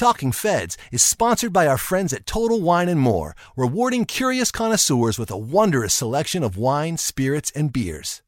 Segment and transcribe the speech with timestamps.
[0.00, 5.18] Talking Feds is sponsored by our friends at Total Wine and More, rewarding curious connoisseurs
[5.18, 8.22] with a wondrous selection of wine, spirits, and beers.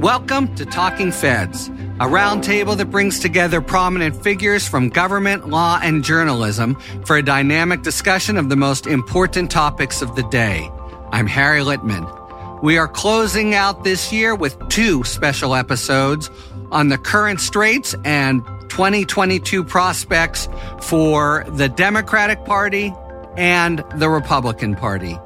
[0.00, 1.66] Welcome to Talking Feds,
[1.98, 7.82] a roundtable that brings together prominent figures from government, law, and journalism for a dynamic
[7.82, 10.70] discussion of the most important topics of the day.
[11.10, 12.17] I'm Harry Litman.
[12.60, 16.28] We are closing out this year with two special episodes
[16.72, 20.48] on the current straits and 2022 prospects
[20.80, 22.92] for the Democratic Party
[23.36, 25.16] and the Republican Party.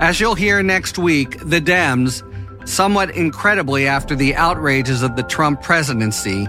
[0.00, 2.26] As you'll hear next week, the Dems,
[2.68, 6.48] somewhat incredibly after the outrages of the Trump presidency,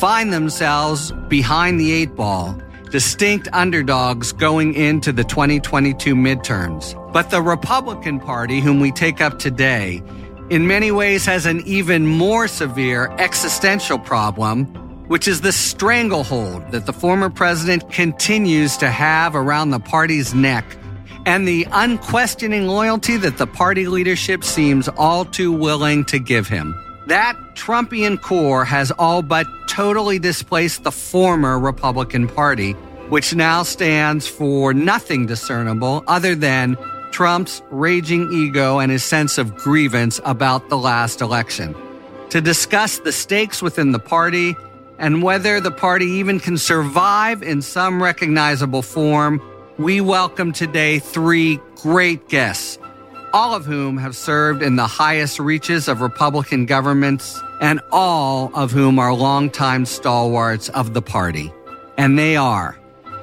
[0.00, 2.58] find themselves behind the eight ball
[2.92, 6.92] distinct underdogs going into the 2022 midterms.
[7.10, 10.02] But the Republican Party, whom we take up today,
[10.50, 14.66] in many ways has an even more severe existential problem,
[15.08, 20.76] which is the stranglehold that the former president continues to have around the party's neck
[21.24, 26.74] and the unquestioning loyalty that the party leadership seems all too willing to give him.
[27.12, 32.72] That Trumpian core has all but totally displaced the former Republican Party,
[33.10, 36.78] which now stands for nothing discernible other than
[37.10, 41.74] Trump's raging ego and his sense of grievance about the last election.
[42.30, 44.56] To discuss the stakes within the party
[44.98, 49.38] and whether the party even can survive in some recognizable form,
[49.76, 52.78] we welcome today three great guests
[53.32, 58.70] all of whom have served in the highest reaches of Republican governments, and all of
[58.70, 61.52] whom are longtime stalwarts of the party.
[61.96, 62.78] And they are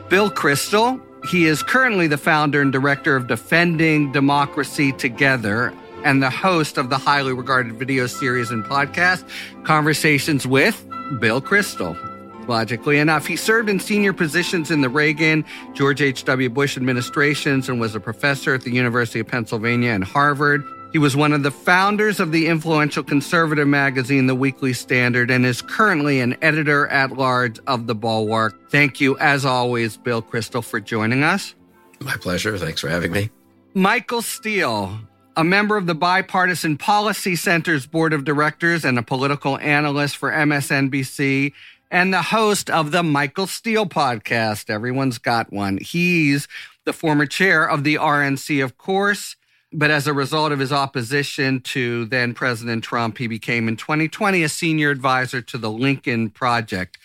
[0.09, 1.01] Bill Kristol.
[1.29, 6.89] He is currently the founder and director of Defending Democracy Together and the host of
[6.89, 9.27] the highly regarded video series and podcast,
[9.65, 10.85] Conversations with
[11.19, 12.08] Bill Kristol
[12.49, 13.25] logically enough.
[13.25, 16.49] He served in senior positions in the Reagan, George H.W.
[16.49, 20.63] Bush administrations and was a professor at the University of Pennsylvania and Harvard.
[20.91, 25.45] He was one of the founders of the influential conservative magazine, The Weekly Standard, and
[25.45, 28.71] is currently an editor at large of The Bulwark.
[28.71, 31.53] Thank you, as always, Bill Kristol, for joining us.
[31.99, 32.57] My pleasure.
[32.57, 33.29] Thanks for having me.
[33.75, 34.99] Michael Steele,
[35.37, 40.31] a member of the Bipartisan Policy Center's board of directors and a political analyst for
[40.31, 41.53] MSNBC
[41.91, 44.69] and the host of the Michael Steele podcast.
[44.69, 45.77] Everyone's got one.
[45.81, 46.47] He's
[46.85, 49.35] the former chair of the RNC, of course.
[49.71, 54.41] But as a result of his opposition to then President Trump, he became in 2020
[54.41, 56.97] a senior advisor to the Lincoln Project.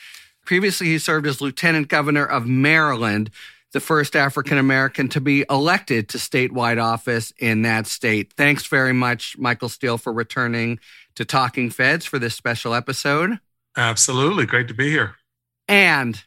[0.47, 3.31] Previously, he served as lieutenant governor of Maryland,
[3.73, 8.33] the first African American to be elected to statewide office in that state.
[8.33, 10.79] Thanks very much, Michael Steele, for returning
[11.17, 13.41] to Talking Feds for this special episode.
[13.77, 14.47] Absolutely.
[14.47, 15.17] Great to be here.
[15.69, 16.23] And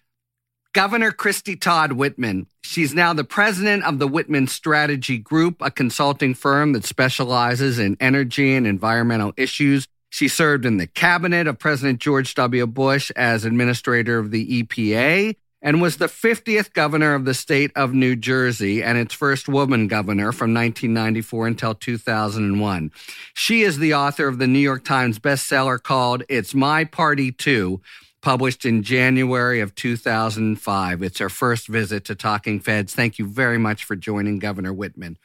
[0.74, 2.48] Governor Christie Todd Whitman.
[2.64, 7.98] She's now the president of the Whitman Strategy Group, a consulting firm that specializes in
[8.00, 9.88] energy and environmental issues.
[10.10, 12.68] She served in the cabinet of President George W.
[12.68, 17.94] Bush as administrator of the EPA and was the 50th governor of the state of
[17.94, 22.92] New Jersey and its first woman governor from 1994 until 2001.
[23.34, 27.82] She is the author of the New York Times bestseller called It's My Party Too,
[28.22, 31.02] published in January of 2005.
[31.02, 32.94] It's her first visit to Talking Feds.
[32.94, 35.18] Thank you very much for joining Governor Whitman.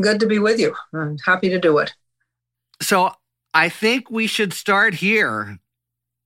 [0.00, 0.74] Good to be with you.
[0.92, 1.94] I'm happy to do it.
[2.82, 3.12] So
[3.52, 5.58] I think we should start here.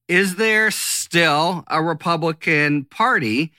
[0.09, 3.53] Is there still a Republican Party?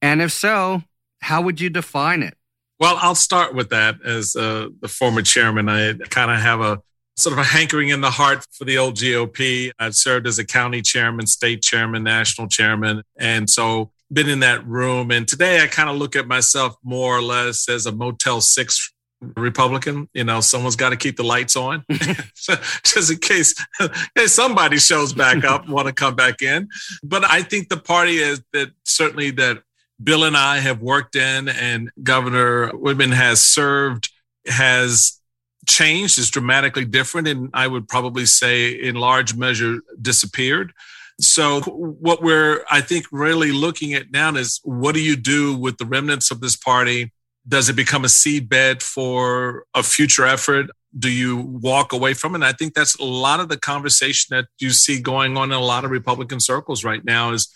[0.00, 0.82] And if so,
[1.20, 2.36] how would you define it?
[2.80, 3.96] Well, I'll start with that.
[4.04, 6.82] As uh, the former chairman, I kind of have a
[7.16, 9.70] sort of a hankering in the heart for the old GOP.
[9.78, 13.02] I've served as a county chairman, state chairman, national chairman.
[13.18, 15.10] And so been in that room.
[15.10, 18.93] And today I kind of look at myself more or less as a Motel 6
[19.36, 20.08] Republican.
[20.14, 23.54] You know, someone's got to keep the lights on just in case
[24.14, 26.68] hey, somebody shows back up, want to come back in.
[27.02, 29.62] But I think the party is that certainly that
[30.02, 34.10] Bill and I have worked in and Governor Whitman has served
[34.46, 35.20] has
[35.66, 40.72] changed, is dramatically different, and I would probably say in large measure disappeared.
[41.20, 45.78] So, what we're, I think, really looking at now is what do you do with
[45.78, 47.12] the remnants of this party?
[47.46, 50.70] Does it become a seedbed for a future effort?
[50.98, 52.36] Do you walk away from it?
[52.36, 55.56] And I think that's a lot of the conversation that you see going on in
[55.56, 57.52] a lot of Republican circles right now is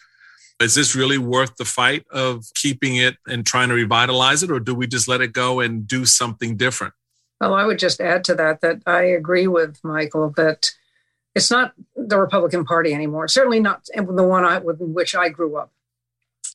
[0.60, 4.58] is this really worth the fight of keeping it and trying to revitalize it, or
[4.58, 6.94] do we just let it go and do something different?
[7.40, 10.70] Well, I would just add to that that I agree with Michael that
[11.34, 13.28] it's not the Republican Party anymore.
[13.28, 15.70] Certainly not the one I, with which I grew up.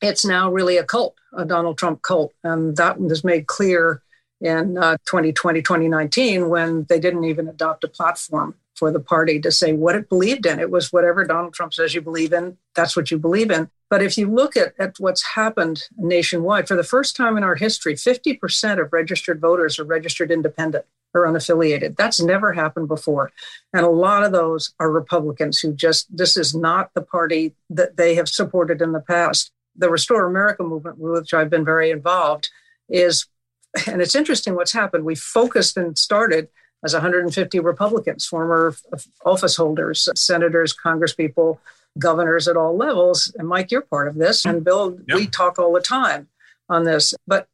[0.03, 2.33] It's now really a cult, a Donald Trump cult.
[2.44, 4.03] And that was made clear
[4.41, 9.50] in uh, 2020, 2019, when they didn't even adopt a platform for the party to
[9.50, 10.59] say what it believed in.
[10.59, 13.69] It was whatever Donald Trump says you believe in, that's what you believe in.
[13.89, 17.55] But if you look at, at what's happened nationwide, for the first time in our
[17.55, 20.83] history, 50% of registered voters are registered independent
[21.13, 21.95] or unaffiliated.
[21.95, 23.31] That's never happened before.
[23.71, 27.95] And a lot of those are Republicans who just, this is not the party that
[27.95, 29.52] they have supported in the past.
[29.75, 32.50] The Restore America movement, with which I've been very involved,
[32.90, 33.28] is,
[33.88, 35.06] and it's interesting what's happened.
[35.06, 36.50] We focused and started
[36.84, 38.75] as 150 Republicans, former
[39.25, 41.60] office holders, senators, congresspeople,
[41.98, 43.34] governors at all levels.
[43.38, 44.46] And Mike, you're part of this.
[44.46, 45.18] And Bill, yep.
[45.18, 46.28] we talk all the time
[46.70, 47.14] on this.
[47.25, 47.48] But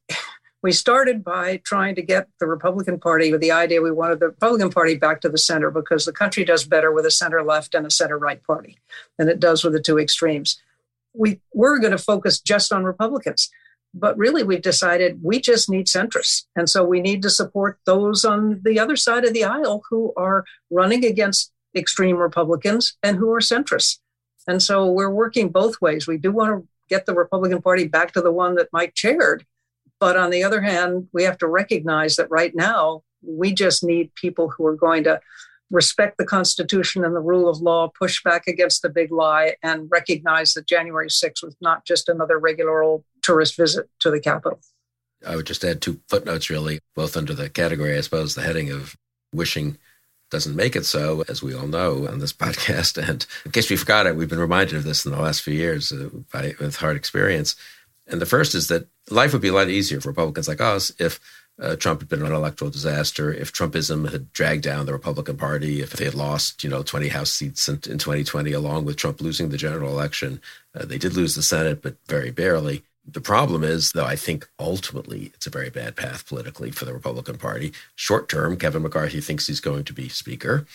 [0.62, 4.28] we started by trying to get the Republican Party with the idea we wanted the
[4.28, 7.76] Republican Party back to the center because the country does better with a center left
[7.76, 8.78] and a center right party
[9.18, 10.62] than it does with the two extremes.
[11.14, 13.50] We were going to focus just on Republicans,
[13.94, 16.46] but really we've decided we just need centrists.
[16.56, 20.14] And so we need to support those on the other side of the aisle who
[20.16, 24.00] are running against extreme Republicans and who are centrists.
[24.48, 26.08] And so we're working both ways.
[26.08, 29.46] We do want to get the Republican Party back to the one that Mike chaired
[30.00, 34.16] but on the other hand, we have to recognize that right now, we just need
[34.16, 35.20] people who are going to
[35.72, 39.90] respect the Constitution and the rule of law, push back against the big lie, and
[39.92, 44.60] recognize that January 6th was not just another regular old tourist visit to the Capitol.
[45.26, 48.72] I would just add two footnotes, really, both under the category, I suppose, the heading
[48.72, 48.96] of
[49.34, 49.78] wishing
[50.32, 52.98] doesn't make it so, as we all know on this podcast.
[52.98, 55.54] And in case we forgot it, we've been reminded of this in the last few
[55.54, 57.56] years uh, by, with hard experience.
[58.08, 60.92] And the first is that life would be a lot easier for Republicans like us
[61.00, 61.20] if
[61.62, 65.82] uh, Trump had been an electoral disaster, if Trumpism had dragged down the Republican Party,
[65.82, 69.22] if they had lost, you know, 20 House seats in, in 2020, along with Trump
[69.22, 70.42] losing the general election.
[70.74, 72.84] Uh, they did lose the Senate, but very barely.
[73.06, 76.94] The problem is, though, I think ultimately it's a very bad path politically for the
[76.94, 77.74] Republican Party.
[77.96, 80.66] Short term, Kevin McCarthy thinks he's going to be Speaker,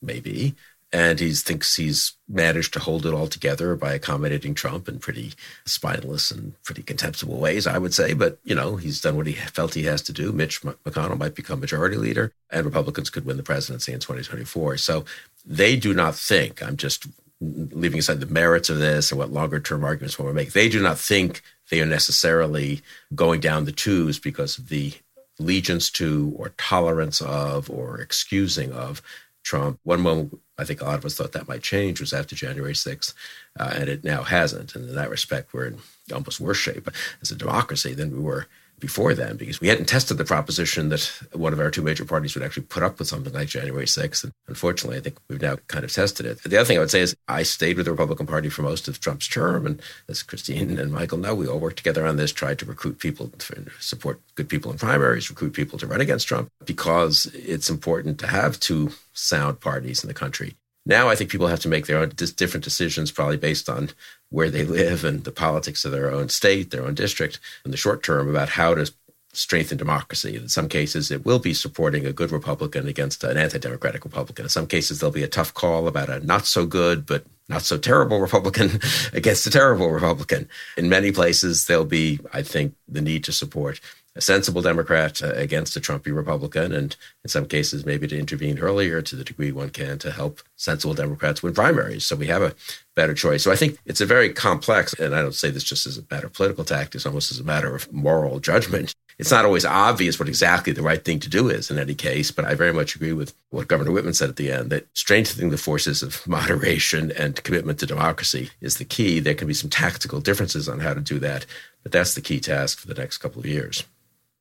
[0.00, 0.54] maybe
[0.94, 5.32] and he thinks he's managed to hold it all together by accommodating Trump in pretty
[5.66, 8.14] spineless and pretty contemptible ways, I would say.
[8.14, 10.30] But, you know, he's done what he felt he has to do.
[10.30, 14.76] Mitch McConnell might become majority leader, and Republicans could win the presidency in 2024.
[14.76, 15.04] So
[15.44, 17.08] they do not think, I'm just
[17.40, 20.80] leaving aside the merits of this and what longer term arguments we make, they do
[20.80, 22.82] not think they are necessarily
[23.16, 24.92] going down the tubes because of the
[25.40, 29.02] allegiance to or tolerance of or excusing of
[29.42, 29.80] Trump.
[29.82, 32.74] One moment I think a lot of us thought that might change was after January
[32.74, 33.12] 6th,
[33.58, 34.74] uh, and it now hasn't.
[34.74, 35.78] And in that respect, we're in
[36.12, 36.88] almost worse shape
[37.20, 38.46] as a democracy than we were
[38.84, 41.02] before then because we hadn't tested the proposition that
[41.32, 44.24] one of our two major parties would actually put up with something like January 6th.
[44.24, 46.42] And unfortunately, I think we've now kind of tested it.
[46.42, 48.86] The other thing I would say is I stayed with the Republican Party for most
[48.86, 49.64] of Trump's term.
[49.64, 52.98] And as Christie and Michael know, we all worked together on this, tried to recruit
[52.98, 57.70] people, to support good people in primaries, recruit people to run against Trump because it's
[57.70, 60.56] important to have two sound parties in the country.
[60.86, 63.88] Now I think people have to make their own different decisions, probably based on
[64.34, 67.76] where they live and the politics of their own state, their own district, in the
[67.76, 68.92] short term about how to
[69.32, 70.34] strengthen democracy.
[70.34, 74.46] In some cases, it will be supporting a good Republican against an anti democratic Republican.
[74.46, 77.62] In some cases, there'll be a tough call about a not so good, but not
[77.62, 78.80] so terrible Republican
[79.12, 80.48] against a terrible Republican.
[80.76, 83.80] In many places, there'll be, I think, the need to support
[84.16, 88.58] a sensible Democrat uh, against a Trumpy Republican, and in some cases, maybe to intervene
[88.58, 92.04] earlier to the degree one can to help sensible Democrats win primaries.
[92.04, 92.54] So we have a
[92.94, 93.42] better choice.
[93.42, 96.04] So I think it's a very complex, and I don't say this just as a
[96.10, 98.94] matter of political tactics, almost as a matter of moral judgment.
[99.18, 102.30] It's not always obvious what exactly the right thing to do is in any case,
[102.32, 105.50] but I very much agree with what Governor Whitman said at the end that strengthening
[105.50, 109.20] the forces of moderation and commitment to democracy is the key.
[109.20, 111.46] There can be some tactical differences on how to do that,
[111.82, 113.84] but that's the key task for the next couple of years.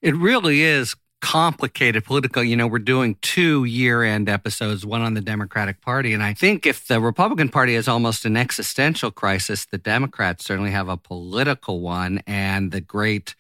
[0.04, 2.44] It really is complicated political.
[2.44, 6.14] You know, we're doing two year end episodes, one on the Democratic Party.
[6.14, 10.72] And I think if the Republican Party is almost an existential crisis, the Democrats certainly
[10.72, 12.22] have a political one.
[12.28, 13.34] And the great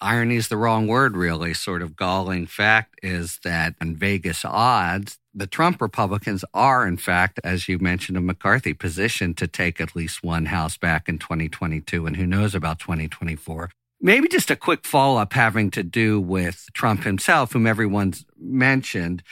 [0.00, 5.20] irony is the wrong word, really, sort of galling fact is that in Vegas odds,
[5.32, 9.94] the Trump Republicans are, in fact, as you mentioned of McCarthy, position to take at
[9.94, 12.06] least one House back in 2022.
[12.06, 13.70] And who knows about 2024.
[14.00, 19.22] Maybe just a quick follow up having to do with Trump himself, whom everyone's mentioned.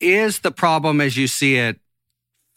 [0.00, 1.78] Is the problem as you see it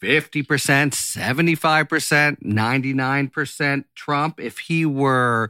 [0.02, 4.40] 50%, 75%, 99% Trump?
[4.40, 5.48] If he were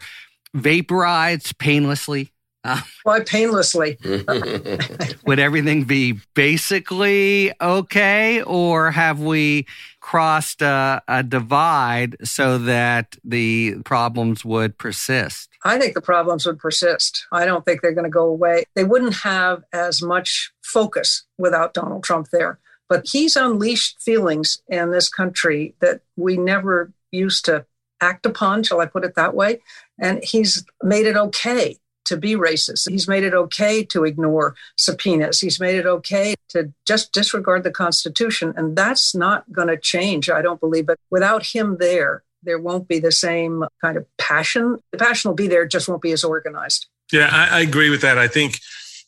[0.52, 2.33] vaporized painlessly
[2.64, 3.98] Uh, Why painlessly?
[5.26, 9.66] would everything be basically okay, or have we
[10.00, 15.50] crossed a, a, divide so that the problems would persist?
[15.64, 17.26] I think the problems would persist.
[17.32, 18.64] I don't think they're going to go away.
[18.74, 22.58] They wouldn't have as much focus without Donald Trump there.
[22.88, 27.64] But he's unleashed feelings in this country that we never used to
[28.00, 29.62] act upon, shall I put it that way?
[29.98, 32.90] And he's made it okay to be racist.
[32.90, 35.40] He's made it okay to ignore subpoenas.
[35.40, 38.52] He's made it okay to just disregard the Constitution.
[38.56, 40.86] And that's not going to change, I don't believe.
[40.86, 44.78] But without him there, there won't be the same kind of passion.
[44.92, 46.86] The passion will be there, just won't be as organized.
[47.12, 48.18] Yeah, I, I agree with that.
[48.18, 48.60] I think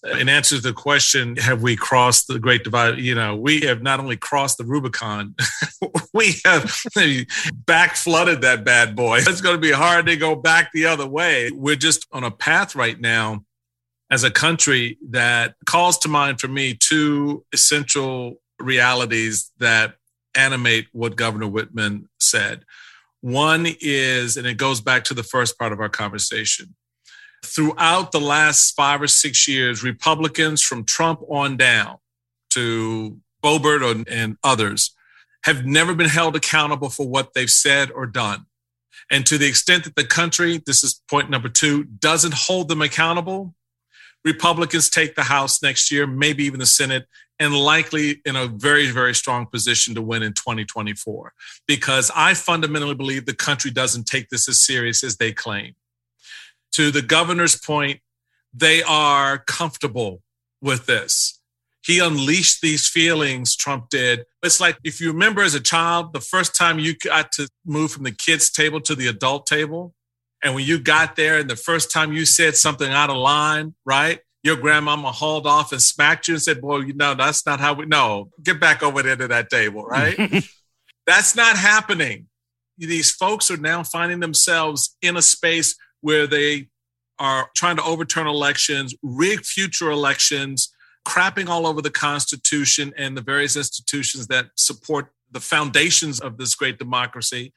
[0.04, 2.98] in answer to the question, have we crossed the great divide?
[2.98, 5.34] You know, we have not only crossed the Rubicon,
[6.14, 6.74] we have
[7.66, 9.18] back flooded that bad boy.
[9.18, 11.50] It's going to be hard to go back the other way.
[11.50, 13.44] We're just on a path right now
[14.10, 19.94] as a country that calls to mind for me two essential realities that
[20.36, 22.64] animate what Governor Whitman said.
[23.22, 26.76] One is, and it goes back to the first part of our conversation
[27.46, 31.98] throughout the last five or six years, Republicans from Trump on down
[32.50, 34.94] to Boebert and others
[35.44, 38.46] have never been held accountable for what they've said or done.
[39.10, 42.82] And to the extent that the country, this is point number two, doesn't hold them
[42.82, 43.54] accountable,
[44.24, 47.06] Republicans take the House next year, maybe even the Senate,
[47.38, 51.32] and likely in a very, very strong position to win in 2024.
[51.68, 55.74] Because I fundamentally believe the country doesn't take this as serious as they claim
[56.73, 58.00] to the governor's point,
[58.52, 60.23] they are comfortable
[60.61, 61.40] with this.
[61.85, 64.25] He unleashed these feelings, Trump did.
[64.42, 67.92] It's like if you remember as a child, the first time you got to move
[67.92, 69.94] from the kids' table to the adult table,
[70.42, 73.75] and when you got there and the first time you said something out of line,
[73.85, 74.20] right?
[74.42, 77.75] Your grandmama hauled off and smacked you and said, Boy, you know, that's not how
[77.75, 80.16] we no, get back over there to that table, right?
[81.06, 82.26] that's not happening.
[82.78, 86.68] These folks are now finding themselves in a space where they
[87.18, 90.72] are trying to overturn elections, rig future elections,
[91.04, 96.54] crapping all over the Constitution and the various institutions that support the foundations of this
[96.54, 97.52] great democracy,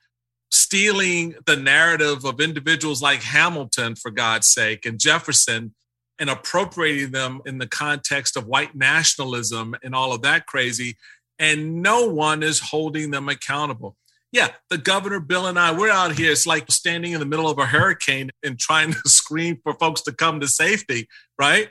[0.49, 5.75] stealing the narrative of individuals like Hamilton, for God's sake, and Jefferson,
[6.17, 10.97] and appropriating them in the context of white nationalism and all of that crazy.
[11.37, 13.95] And no one is holding them accountable
[14.31, 16.31] yeah, the governor, Bill, and I, we're out here.
[16.31, 20.01] It's like standing in the middle of a hurricane and trying to scream for folks
[20.01, 21.07] to come to safety,
[21.37, 21.69] right?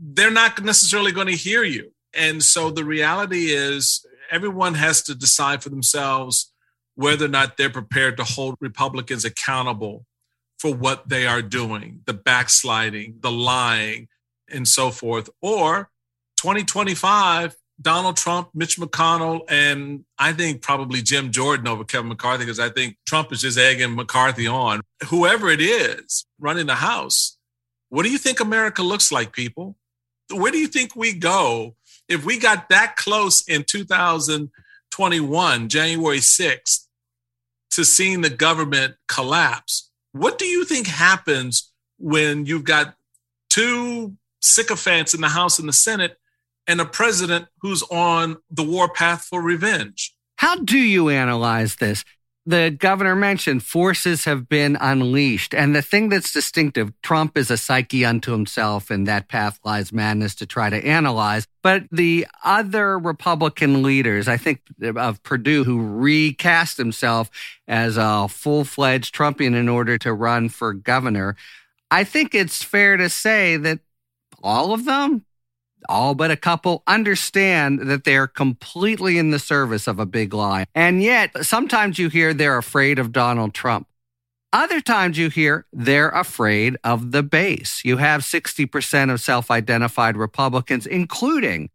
[0.00, 1.92] They're not necessarily going to hear you.
[2.14, 6.52] And so the reality is, everyone has to decide for themselves
[6.94, 10.04] whether or not they're prepared to hold Republicans accountable
[10.58, 14.08] for what they are doing the backsliding, the lying,
[14.50, 15.30] and so forth.
[15.40, 15.90] Or
[16.38, 22.58] 2025, Donald Trump, Mitch McConnell, and I think probably Jim Jordan over Kevin McCarthy because
[22.58, 24.80] I think Trump is just egging McCarthy on.
[25.08, 27.38] Whoever it is running the House,
[27.88, 29.76] what do you think America looks like, people?
[30.30, 31.76] Where do you think we go
[32.08, 36.86] if we got that close in 2021, January 6th,
[37.70, 39.90] to seeing the government collapse?
[40.12, 42.94] What do you think happens when you've got
[43.48, 46.18] two sycophants in the House and the Senate?
[46.68, 50.14] And a president who's on the warpath for revenge.
[50.36, 52.04] How do you analyze this?
[52.46, 55.54] The governor mentioned forces have been unleashed.
[55.54, 59.92] And the thing that's distinctive, Trump is a psyche unto himself, and that path lies
[59.92, 61.46] madness to try to analyze.
[61.62, 67.30] But the other Republican leaders, I think of Perdue, who recast himself
[67.66, 71.36] as a full fledged Trumpian in order to run for governor,
[71.90, 73.80] I think it's fair to say that
[74.42, 75.26] all of them
[75.88, 80.66] all but a couple understand that they're completely in the service of a big lie.
[80.74, 83.86] And yet, sometimes you hear they're afraid of Donald Trump.
[84.52, 87.82] Other times you hear they're afraid of the base.
[87.84, 91.68] You have 60% of self identified Republicans, including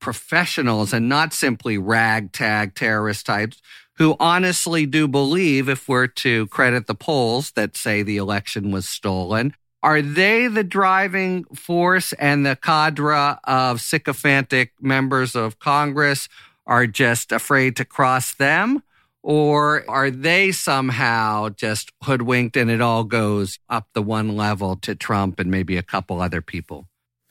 [0.00, 3.60] professionals and not simply ragtag terrorist types,
[3.96, 8.88] who honestly do believe, if we're to credit the polls that say the election was
[8.88, 16.28] stolen, are they the driving force and the cadre of sycophantic members of Congress
[16.66, 18.82] are just afraid to cross them?
[19.22, 24.94] Or are they somehow just hoodwinked and it all goes up the one level to
[24.94, 26.86] Trump and maybe a couple other people?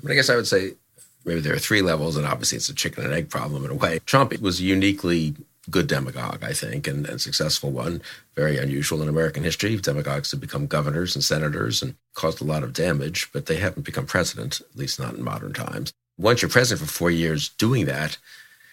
[0.08, 0.74] I guess I would say
[1.26, 3.76] maybe there are three levels, and obviously it's a chicken and egg problem in a
[3.76, 4.00] way.
[4.06, 5.36] Trump was uniquely
[5.70, 8.02] good demagogue, I think, and a successful one.
[8.36, 9.76] Very unusual in American history.
[9.78, 13.84] Demagogues have become governors and senators and caused a lot of damage, but they haven't
[13.84, 15.92] become president, at least not in modern times.
[16.18, 18.18] Once you're president for four years doing that,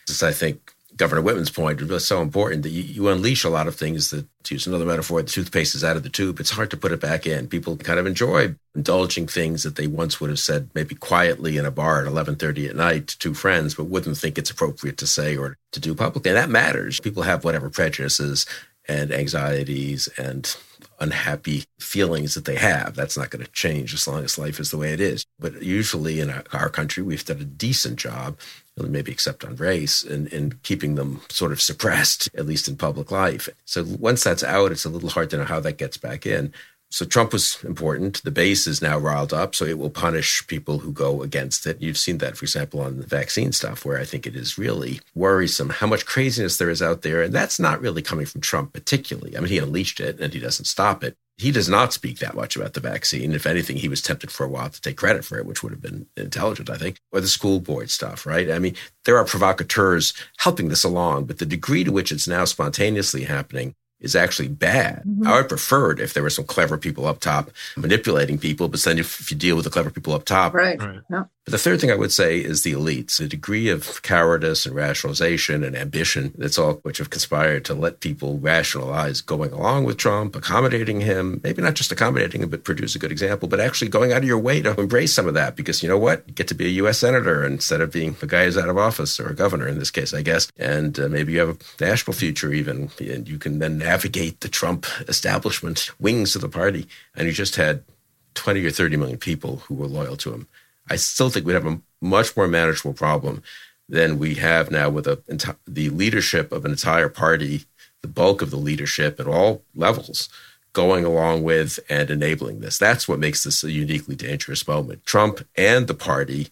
[0.08, 3.66] is, I think, Governor Whitman's point was so important that you, you, unleash a lot
[3.66, 6.38] of things that, to use another metaphor, the toothpaste is out of the tube.
[6.38, 7.48] It's hard to put it back in.
[7.48, 11.66] People kind of enjoy indulging things that they once would have said maybe quietly in
[11.66, 15.06] a bar at 11.30 at night to two friends, but wouldn't think it's appropriate to
[15.06, 16.30] say or to do publicly.
[16.30, 17.00] And that matters.
[17.00, 18.46] People have whatever prejudices
[18.86, 20.56] and anxieties and
[21.00, 22.94] unhappy feelings that they have.
[22.94, 25.24] That's not going to change as long as life is the way it is.
[25.38, 28.38] But usually in our country, we've done a decent job,
[28.76, 33.10] maybe except on race, and, in keeping them sort of suppressed, at least in public
[33.10, 33.48] life.
[33.64, 36.52] So once that's out, it's a little hard to know how that gets back in.
[36.90, 38.22] So Trump was important.
[38.22, 41.82] The base is now riled up, so it will punish people who go against it.
[41.82, 45.00] You've seen that, for example, on the vaccine stuff, where I think it is really
[45.12, 47.22] worrisome how much craziness there is out there.
[47.22, 49.36] And that's not really coming from Trump particularly.
[49.36, 51.16] I mean, he unleashed it and he doesn't stop it.
[51.36, 53.32] He does not speak that much about the vaccine.
[53.32, 55.72] If anything, he was tempted for a while to take credit for it, which would
[55.72, 58.50] have been intelligent, I think, or the school board stuff, right?
[58.50, 62.44] I mean, there are provocateurs helping this along, but the degree to which it's now
[62.44, 65.02] spontaneously happening is actually bad.
[65.06, 65.26] Mm-hmm.
[65.26, 68.80] I would prefer it if there were some clever people up top manipulating people, but
[68.80, 70.80] then if, if you deal with the clever people up top, right.
[70.80, 71.00] right.
[71.10, 71.24] Yeah.
[71.44, 74.74] But the third thing I would say is the elites, the degree of cowardice and
[74.74, 79.98] rationalization and ambition that's all which have conspired to let people rationalize going along with
[79.98, 83.88] Trump, accommodating him, maybe not just accommodating him, but Perdue's a good example, but actually
[83.88, 86.24] going out of your way to embrace some of that because you know what?
[86.26, 86.98] You get to be a U.S.
[86.98, 89.90] senator instead of being a guy who's out of office or a governor in this
[89.90, 90.50] case, I guess.
[90.56, 94.48] And uh, maybe you have a national future even, and you can then navigate the
[94.48, 96.86] Trump establishment wings of the party.
[97.14, 97.84] And you just had
[98.32, 100.48] 20 or 30 million people who were loyal to him.
[100.88, 103.42] I still think we'd have a much more manageable problem
[103.88, 107.64] than we have now with a, the leadership of an entire party,
[108.02, 110.28] the bulk of the leadership at all levels
[110.72, 112.76] going along with and enabling this.
[112.76, 115.06] That's what makes this a uniquely dangerous moment.
[115.06, 116.48] Trump and the party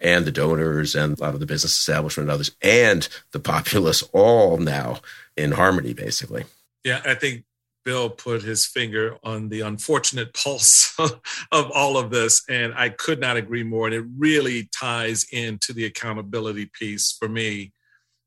[0.00, 4.02] and the donors and a lot of the business establishment and others and the populace
[4.12, 5.00] all now
[5.36, 6.44] in harmony, basically.
[6.84, 7.44] Yeah, I think
[7.90, 10.94] Bill put his finger on the unfortunate pulse
[11.50, 12.44] of all of this.
[12.48, 13.86] And I could not agree more.
[13.86, 17.72] And it really ties into the accountability piece for me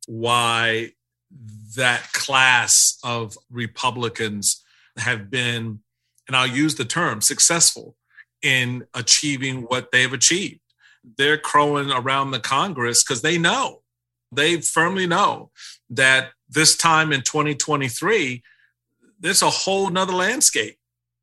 [0.06, 0.90] why
[1.78, 4.62] that class of Republicans
[4.98, 5.80] have been,
[6.28, 7.96] and I'll use the term successful
[8.42, 10.60] in achieving what they've achieved.
[11.18, 13.84] They're crowing around the Congress because they know,
[14.30, 15.52] they firmly know
[15.90, 18.44] that this time in 2023,
[19.24, 20.78] there's a whole nother landscape.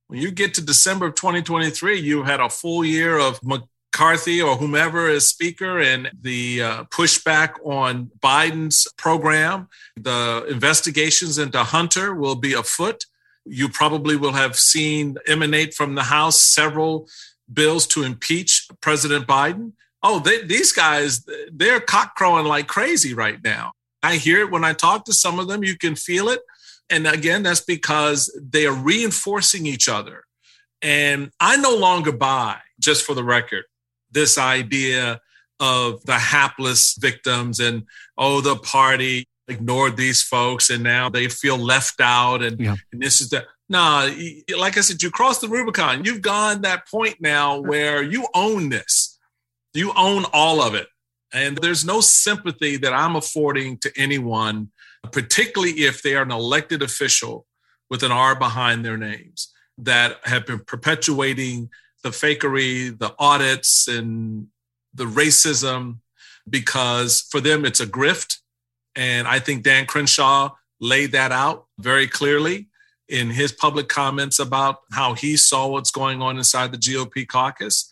[0.09, 4.57] When you get to December of 2023, you had a full year of McCarthy or
[4.57, 9.69] whomever as speaker and the uh, pushback on Biden's program.
[9.97, 13.05] The investigations into Hunter will be afoot.
[13.45, 17.07] You probably will have seen emanate from the House several
[17.53, 19.73] bills to impeach President Biden.
[20.03, 23.73] Oh, they, these guys, they're cock crowing like crazy right now.
[24.03, 25.63] I hear it when I talk to some of them.
[25.63, 26.41] You can feel it.
[26.91, 30.25] And again, that's because they are reinforcing each other.
[30.83, 33.65] And I no longer buy, just for the record,
[34.11, 35.21] this idea
[35.61, 37.85] of the hapless victims and,
[38.19, 42.43] oh, the party ignored these folks and now they feel left out.
[42.43, 42.77] And, yeah.
[42.93, 43.45] and this is that.
[43.69, 44.11] Nah,
[44.59, 46.05] like I said, you crossed the Rubicon.
[46.05, 49.19] You've gone that point now where you own this.
[49.75, 50.89] You own all of it.
[51.33, 54.73] And there's no sympathy that I'm affording to anyone
[55.13, 57.47] particularly if they are an elected official
[57.89, 61.71] with an R behind their names that have been perpetuating
[62.03, 64.47] the fakery, the audits, and
[64.95, 65.99] the racism,
[66.49, 68.39] because for them it's a grift.
[68.97, 72.69] And I think Dan Crenshaw laid that out very clearly
[73.09, 77.90] in his public comments about how he saw what's going on inside the GOP caucus.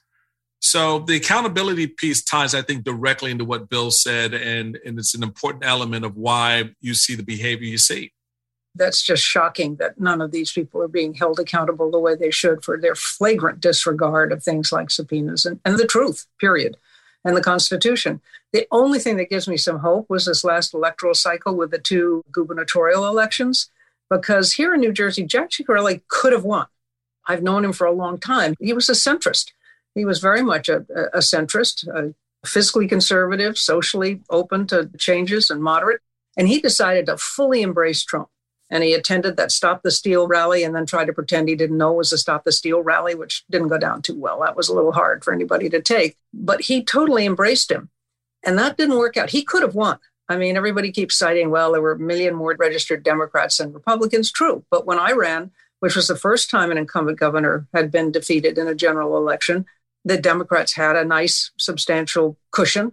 [0.61, 5.15] So the accountability piece ties, I think, directly into what Bill said, and, and it's
[5.15, 8.13] an important element of why you see the behavior you see.
[8.75, 12.31] That's just shocking that none of these people are being held accountable the way they
[12.31, 16.77] should for their flagrant disregard of things like subpoenas and, and the truth, period,
[17.25, 18.21] and the Constitution.
[18.53, 21.79] The only thing that gives me some hope was this last electoral cycle with the
[21.79, 23.71] two gubernatorial elections,
[24.11, 26.67] because here in New Jersey, Jack Ciattarelli could have won.
[27.27, 28.55] I've known him for a long time.
[28.59, 29.53] He was a centrist
[29.99, 32.15] he was very much a, a centrist, a
[32.47, 36.01] fiscally conservative, socially open to changes and moderate.
[36.37, 38.29] And he decided to fully embrace Trump.
[38.71, 41.79] And he attended that Stop the Steal rally and then tried to pretend he didn't
[41.79, 44.41] know it was a Stop the Steal rally, which didn't go down too well.
[44.41, 46.17] That was a little hard for anybody to take.
[46.35, 47.89] But he totally embraced him.
[48.45, 49.31] And that didn't work out.
[49.31, 49.99] He could have won.
[50.29, 54.31] I mean, everybody keeps citing, well, there were a million more registered Democrats than Republicans.
[54.31, 54.65] True.
[54.71, 58.59] But when I ran, which was the first time an incumbent governor had been defeated
[58.59, 59.65] in a general election,
[60.09, 62.93] the Democrats had a nice, substantial cushion,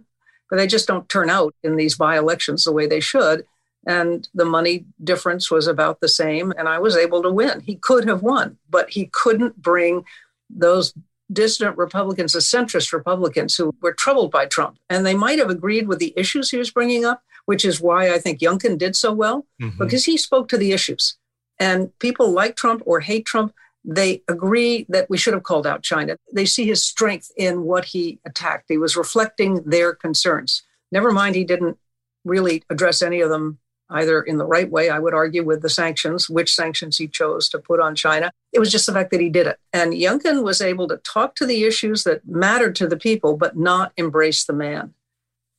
[0.50, 3.46] but they just don't turn out in these by elections the way they should.
[3.86, 6.52] And the money difference was about the same.
[6.58, 7.60] And I was able to win.
[7.60, 10.04] He could have won, but he couldn't bring
[10.50, 10.92] those
[11.32, 14.76] dissident Republicans, the centrist Republicans who were troubled by Trump.
[14.90, 18.12] And they might have agreed with the issues he was bringing up, which is why
[18.12, 19.78] I think Youngkin did so well, mm-hmm.
[19.78, 21.16] because he spoke to the issues.
[21.58, 23.54] And people like Trump or hate Trump,
[23.86, 26.16] they agree that we should have called out China.
[26.32, 28.66] They see his strength in what he attacked.
[28.68, 30.64] He was reflecting their concerns.
[30.90, 31.78] Never mind, he didn't
[32.24, 35.70] really address any of them either in the right way, I would argue, with the
[35.70, 38.32] sanctions, which sanctions he chose to put on China.
[38.52, 39.60] It was just the fact that he did it.
[39.72, 43.56] And Youngkin was able to talk to the issues that mattered to the people, but
[43.56, 44.94] not embrace the man.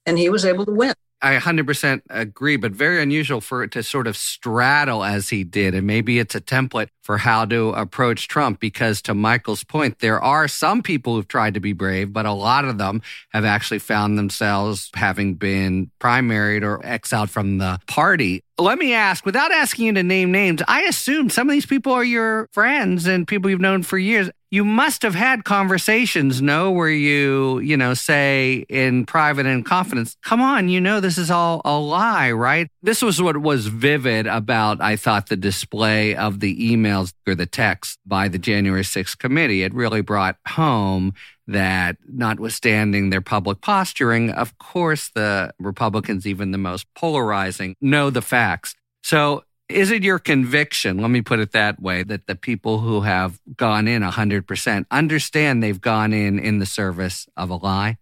[0.06, 0.94] And he was able to win.
[1.22, 5.74] I 100% agree, but very unusual for it to sort of straddle as he did.
[5.74, 10.22] And maybe it's a template for how to approach Trump because, to Michael's point, there
[10.22, 13.02] are some people who've tried to be brave, but a lot of them
[13.32, 18.44] have actually found themselves having been primaried or exiled from the party.
[18.60, 21.94] Let me ask, without asking you to name names, I assume some of these people
[21.94, 26.72] are your friends and people you've known for years you must have had conversations, no,
[26.72, 31.30] where you, you know, say in private and confidence, come on, you know, this is
[31.30, 32.70] all a lie, right?
[32.82, 37.46] This was what was vivid about, I thought, the display of the emails or the
[37.46, 39.64] texts by the January 6th committee.
[39.64, 41.14] It really brought home
[41.48, 48.22] that notwithstanding their public posturing, of course, the Republicans, even the most polarizing, know the
[48.22, 48.76] facts.
[49.04, 53.02] So is it your conviction, let me put it that way, that the people who
[53.02, 57.98] have gone in 100% understand they've gone in in the service of a lie?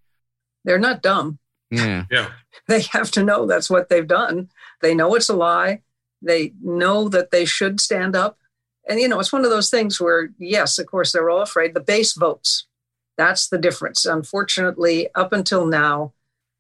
[0.64, 1.40] They're not dumb.
[1.72, 2.06] Yeah.
[2.12, 2.30] Yeah.
[2.68, 4.50] They have to know that's what they've done.
[4.82, 5.82] They know it's a lie.
[6.22, 8.40] They know that they should stand up.
[8.88, 11.74] And, you know, it's one of those things where, yes, of course, they're all afraid.
[11.74, 12.66] The base votes.
[13.18, 14.06] That's the difference.
[14.06, 16.14] Unfortunately, up until now,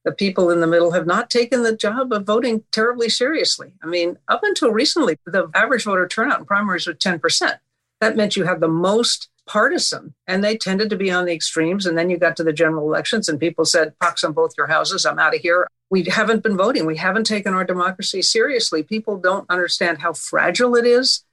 [0.06, 3.72] the people in the middle have not taken the job of voting terribly seriously.
[3.84, 7.58] I mean, up until recently, the average voter turnout in primaries was 10%.
[8.00, 11.88] That meant you had the most partisan, and they tended to be on the extremes.
[11.88, 14.68] And then you got to the general elections, and people said, Pox on both your
[14.68, 15.68] houses, I'm out of here.
[15.89, 16.86] We haven't been voting.
[16.86, 18.84] We haven't taken our democracy seriously.
[18.84, 21.24] People don't understand how fragile it is.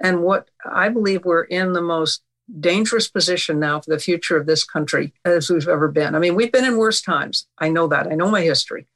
[0.00, 2.22] And what I believe we're in the most
[2.60, 6.14] dangerous position now for the future of this country as we've ever been.
[6.14, 7.46] I mean, we've been in worse times.
[7.58, 8.06] I know that.
[8.06, 8.86] I know my history.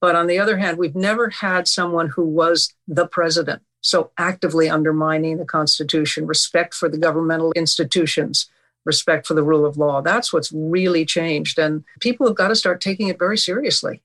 [0.00, 4.68] But on the other hand, we've never had someone who was the president so actively
[4.68, 8.50] undermining the Constitution, respect for the governmental institutions,
[8.84, 10.00] respect for the rule of law.
[10.00, 11.58] That's what's really changed.
[11.58, 14.02] And people have got to start taking it very seriously.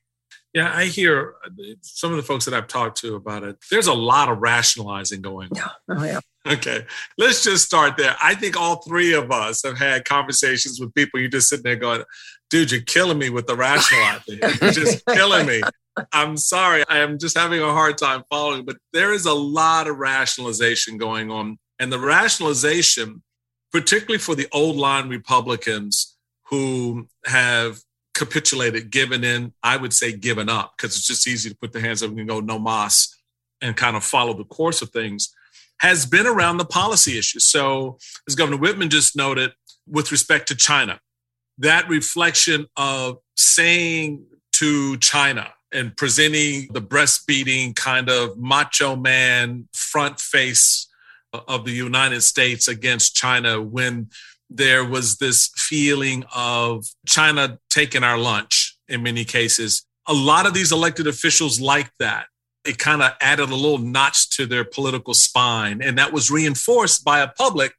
[0.54, 1.50] Yeah, I hear uh,
[1.82, 3.58] some of the folks that I've talked to about it.
[3.72, 5.58] There's a lot of rationalizing going on.
[5.58, 5.70] Yeah.
[5.90, 6.20] Oh, yeah.
[6.48, 6.86] Okay,
[7.20, 8.16] let's just start there.
[8.22, 11.20] I think all three of us have had conversations with people.
[11.20, 12.04] You're just sitting there going,
[12.50, 14.40] "Dude, you're killing me with the rationalizing.
[14.62, 15.62] you're just killing me."
[16.14, 16.84] I'm sorry.
[16.90, 20.98] I am just having a hard time following, but there is a lot of rationalization
[20.98, 21.60] going on.
[21.80, 23.22] And the rationalization,
[23.72, 27.80] particularly for the old line Republicans who have
[28.16, 31.82] capitulated, given in, I would say given up, because it's just easy to put the
[31.82, 33.16] hands up and go no mas
[33.62, 35.34] and kind of follow the course of things
[35.82, 37.44] has been around the policy issues.
[37.44, 39.52] So, as Governor Whitman just noted,
[39.88, 41.00] with respect to China,
[41.58, 50.20] that reflection of saying to China and presenting the breastbeating kind of macho man front
[50.20, 50.88] face
[51.34, 54.10] of the United States against China when
[54.52, 59.84] there was this feeling of China taking our lunch in many cases.
[60.08, 62.28] A lot of these elected officials like that
[62.66, 65.82] it kind of added a little notch to their political spine.
[65.82, 67.74] And that was reinforced by a public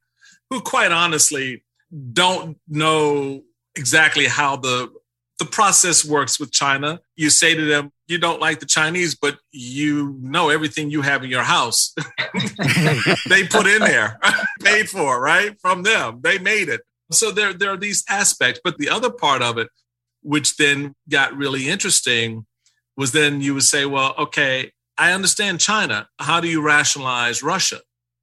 [0.50, 1.64] who, quite honestly,
[2.12, 3.42] don't know
[3.76, 4.92] exactly how the
[5.38, 7.00] the process works with China.
[7.16, 11.24] You say to them, you don't like the Chinese, but you know everything you have
[11.24, 11.94] in your house.
[13.28, 14.20] they put in there,
[14.62, 15.58] paid for, right?
[15.60, 16.20] From them.
[16.22, 16.82] They made it.
[17.10, 18.60] So there, there are these aspects.
[18.62, 19.68] But the other part of it,
[20.22, 22.46] which then got really interesting,
[22.96, 26.08] was then you would say, well, okay, I understand China.
[26.18, 27.80] How do you rationalize Russia?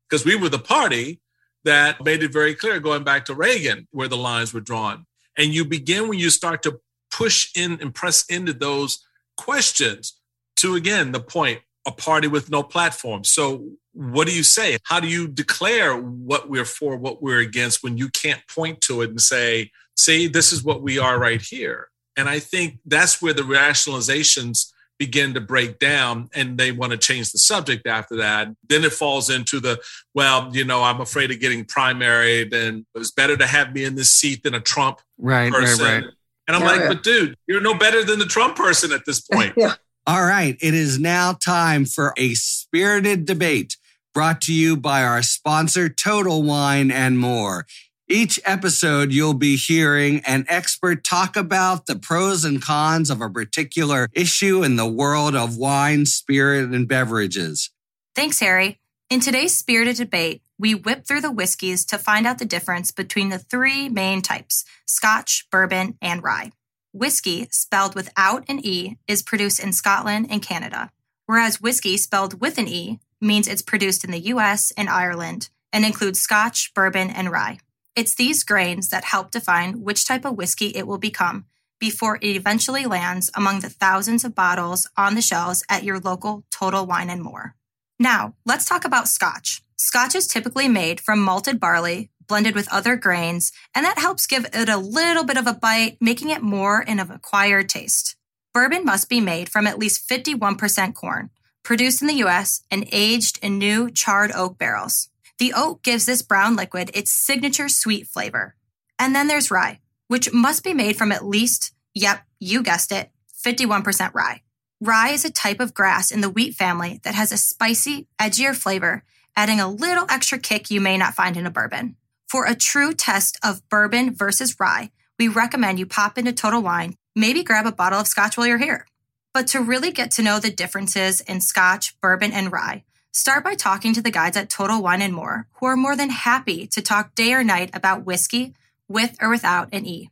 [0.09, 1.19] Because we were the party
[1.65, 5.05] that made it very clear going back to Reagan where the lines were drawn.
[5.37, 6.79] And you begin when you start to
[7.11, 9.05] push in and press into those
[9.37, 10.19] questions
[10.57, 13.23] to, again, the point a party with no platform.
[13.23, 14.77] So, what do you say?
[14.83, 19.01] How do you declare what we're for, what we're against when you can't point to
[19.01, 21.89] it and say, see, this is what we are right here?
[22.17, 26.97] And I think that's where the rationalizations begin to break down and they want to
[26.97, 28.49] change the subject after that.
[28.67, 29.79] Then it falls into the,
[30.13, 33.95] well, you know, I'm afraid of getting primaried and it's better to have me in
[33.95, 35.85] this seat than a Trump right, person.
[35.85, 36.13] Right, right.
[36.47, 36.87] And I'm yeah, like, yeah.
[36.89, 39.53] but dude, you're no better than the Trump person at this point.
[39.57, 39.75] yeah.
[40.05, 40.57] All right.
[40.59, 43.77] It is now time for a spirited debate
[44.13, 47.65] brought to you by our sponsor, Total Wine and More.
[48.11, 53.29] Each episode, you'll be hearing an expert talk about the pros and cons of a
[53.29, 57.69] particular issue in the world of wine, spirit, and beverages.
[58.15, 58.79] Thanks, Harry.
[59.11, 63.29] In today's spirited debate, we whip through the whiskeys to find out the difference between
[63.29, 66.51] the three main types Scotch, bourbon, and rye.
[66.91, 70.89] Whiskey, spelled without an E, is produced in Scotland and Canada,
[71.27, 75.85] whereas whiskey, spelled with an E, means it's produced in the US and Ireland and
[75.85, 77.59] includes Scotch, bourbon, and rye.
[77.99, 81.47] It's these grains that help define which type of whiskey it will become
[81.81, 86.45] before it eventually lands among the thousands of bottles on the shelves at your local
[86.49, 87.55] Total Wine and More.
[87.99, 89.63] Now, let's talk about Scotch.
[89.75, 94.45] Scotch is typically made from malted barley blended with other grains, and that helps give
[94.53, 98.15] it a little bit of a bite, making it more in an acquired taste.
[98.53, 101.31] Bourbon must be made from at least 51% corn,
[101.63, 105.09] produced in the US and aged in new charred oak barrels.
[105.39, 108.55] The oat gives this brown liquid its signature sweet flavor.
[108.99, 113.09] And then there's rye, which must be made from at least, yep, you guessed it,
[113.45, 114.41] 51% rye.
[114.81, 118.53] Rye is a type of grass in the wheat family that has a spicy, edgier
[118.53, 119.03] flavor,
[119.35, 121.95] adding a little extra kick you may not find in a bourbon.
[122.27, 126.95] For a true test of bourbon versus rye, we recommend you pop into Total Wine,
[127.15, 128.85] maybe grab a bottle of scotch while you're here.
[129.33, 133.55] But to really get to know the differences in scotch, bourbon, and rye, Start by
[133.55, 136.79] talking to the guides at Total Wine and More, who are more than happy to
[136.79, 138.53] talk day or night about whiskey,
[138.87, 140.11] with or without an E.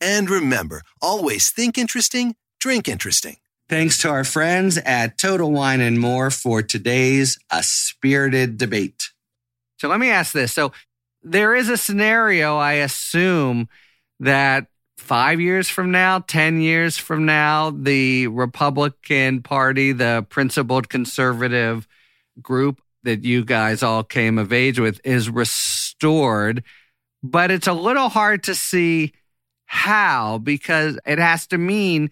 [0.00, 3.36] And remember, always think interesting, drink interesting.
[3.68, 9.10] Thanks to our friends at Total Wine and More for today's A Spirited Debate.
[9.78, 10.52] So let me ask this.
[10.52, 10.72] So
[11.22, 13.68] there is a scenario, I assume,
[14.18, 14.66] that
[14.98, 21.86] five years from now, 10 years from now, the Republican Party, the principled conservative
[22.40, 26.62] group that you guys all came of age with is restored,
[27.22, 29.12] but it's a little hard to see
[29.66, 32.10] how because it has to mean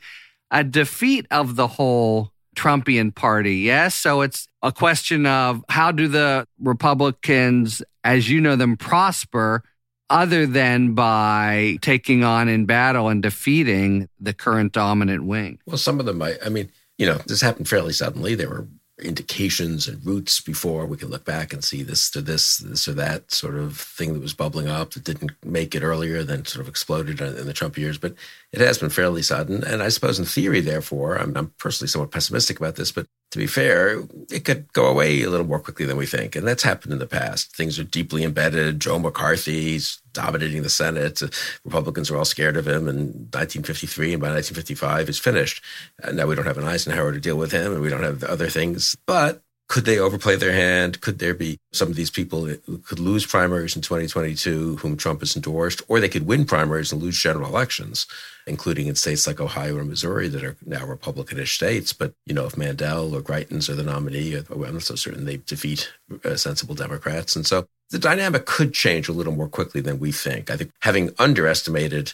[0.51, 3.57] a defeat of the whole Trumpian party.
[3.57, 3.95] Yes.
[3.95, 9.63] So it's a question of how do the Republicans, as you know them, prosper
[10.11, 15.59] other than by taking on in battle and defeating the current dominant wing?
[15.67, 18.35] Well, some of them, I, I mean, you know, this happened fairly suddenly.
[18.35, 18.69] There were
[19.03, 22.93] indications and roots before we can look back and see this or this, this or
[22.93, 26.63] that sort of thing that was bubbling up that didn't make it earlier, then sort
[26.63, 27.99] of exploded in the Trump years.
[27.99, 28.15] But
[28.55, 29.65] it has been fairly sudden.
[29.65, 33.39] And I suppose in theory, therefore, I'm, I'm personally somewhat pessimistic about this, but to
[33.39, 36.37] be fair, it could go away a little more quickly than we think.
[36.37, 37.57] And that's happened in the past.
[37.57, 38.79] Things are deeply embedded.
[38.79, 41.21] Joe McCarthy's dominating the Senate.
[41.65, 42.87] Republicans are all scared of him.
[42.87, 45.65] And 1953 and by 1955 is finished.
[46.05, 48.21] And now we don't have an Eisenhower to deal with him and we don't have
[48.21, 48.97] the other things.
[49.05, 51.01] But could they overplay their hand?
[51.01, 55.21] Could there be some of these people who could lose primaries in 2022, whom Trump
[55.21, 58.07] has endorsed, or they could win primaries and lose general elections,
[58.47, 61.93] including in states like Ohio and Missouri that are now Republicanish states.
[61.93, 65.39] But, you know, if Mandel or Greitens are the nominee, I'm not so certain they
[65.39, 65.91] defeat
[66.25, 67.35] uh, sensible Democrats.
[67.35, 70.51] And so the dynamic could change a little more quickly than we think.
[70.51, 72.13] I think having underestimated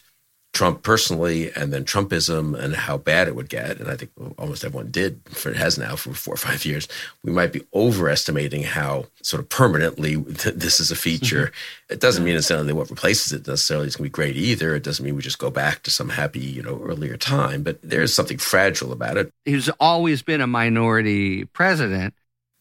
[0.53, 3.79] Trump personally and then Trumpism and how bad it would get.
[3.79, 6.89] And I think almost everyone did, for it has now for four or five years.
[7.23, 11.47] We might be overestimating how sort of permanently this is a feature.
[11.47, 11.93] Mm-hmm.
[11.95, 14.75] It doesn't mean it's necessarily what replaces it necessarily is going to be great either.
[14.75, 17.81] It doesn't mean we just go back to some happy, you know, earlier time, but
[17.83, 19.33] there is something fragile about it.
[19.45, 22.15] He's always been a minority president.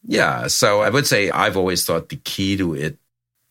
[0.06, 0.47] Yeah.
[0.47, 2.97] So I would say I've always thought the key to it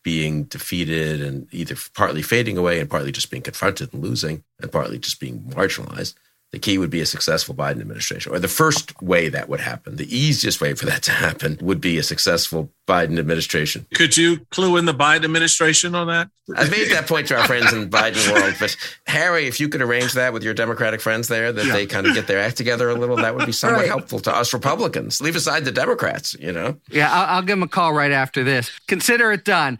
[0.03, 4.71] being defeated and either partly fading away and partly just being confronted and losing and
[4.71, 6.13] partly just being marginalized.
[6.51, 9.97] The key would be a successful Biden administration, or the first way that would happen.
[9.97, 13.85] The easiest way for that to happen would be a successful Biden administration.
[13.93, 16.29] Could you clue in the Biden administration on that?
[16.55, 19.83] I've made that point to our friends in Biden world, but Harry, if you could
[19.83, 21.73] arrange that with your Democratic friends there, that yeah.
[21.73, 23.87] they kind of get their act together a little, that would be somewhat right.
[23.87, 25.21] helpful to us Republicans.
[25.21, 26.79] Leave aside the Democrats, you know.
[26.89, 28.71] Yeah, I'll, I'll give them a call right after this.
[28.87, 29.77] Consider it done.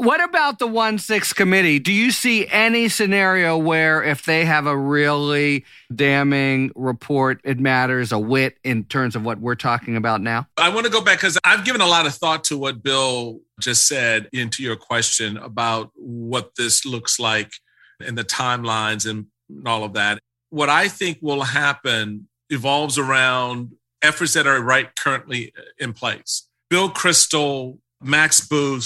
[0.00, 1.78] What about the 1 6 committee?
[1.78, 8.10] Do you see any scenario where if they have a really damning report, it matters
[8.10, 10.46] a whit in terms of what we're talking about now?
[10.56, 13.40] I want to go back because I've given a lot of thought to what Bill
[13.60, 17.52] just said into your question about what this looks like
[18.02, 19.26] and the timelines and
[19.66, 20.18] all of that.
[20.48, 26.48] What I think will happen evolves around efforts that are right currently in place.
[26.70, 28.84] Bill Kristol, Max Boot,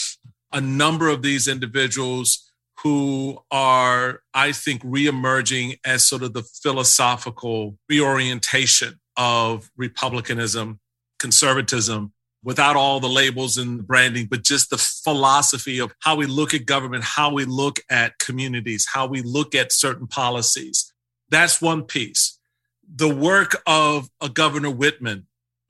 [0.54, 2.50] a number of these individuals
[2.82, 10.80] who are, I think, reemerging as sort of the philosophical reorientation of republicanism,
[11.18, 12.12] conservatism,
[12.42, 16.66] without all the labels and branding, but just the philosophy of how we look at
[16.66, 20.92] government, how we look at communities, how we look at certain policies.
[21.30, 22.38] That's one piece.
[22.86, 25.26] The work of a Governor Whitman,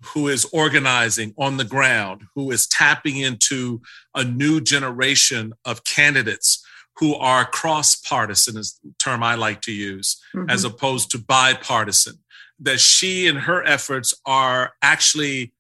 [0.07, 3.81] who is organizing on the ground, who is tapping into
[4.14, 6.64] a new generation of candidates
[6.97, 10.49] who are cross partisan, is the term I like to use, mm-hmm.
[10.49, 12.19] as opposed to bipartisan.
[12.61, 15.53] That she and her efforts are actually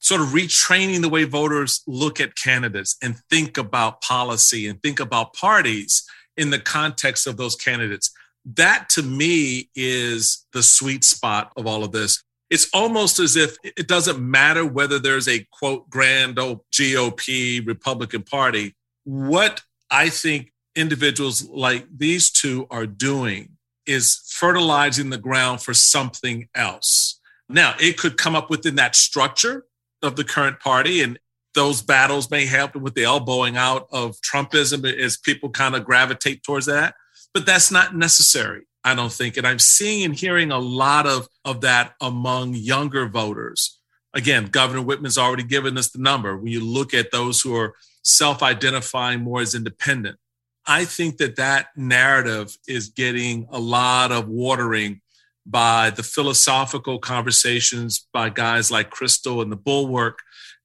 [0.00, 5.00] sort of retraining the way voters look at candidates and think about policy and think
[5.00, 6.04] about parties
[6.36, 8.10] in the context of those candidates.
[8.44, 12.22] That to me is the sweet spot of all of this.
[12.52, 18.24] It's almost as if it doesn't matter whether there's a quote grand old GOP Republican
[18.24, 18.76] Party.
[19.04, 26.46] What I think individuals like these two are doing is fertilizing the ground for something
[26.54, 27.18] else.
[27.48, 29.64] Now, it could come up within that structure
[30.02, 31.00] of the current party.
[31.00, 31.18] And
[31.54, 36.42] those battles may happen with the elbowing out of Trumpism as people kind of gravitate
[36.42, 36.96] towards that.
[37.32, 39.36] But that's not necessary, I don't think.
[39.36, 43.78] And I'm seeing and hearing a lot of, of that among younger voters.
[44.14, 46.36] Again, Governor Whitman's already given us the number.
[46.36, 50.18] When you look at those who are self identifying more as independent,
[50.66, 55.00] I think that that narrative is getting a lot of watering
[55.44, 60.20] by the philosophical conversations by guys like Kristol and the Bulwark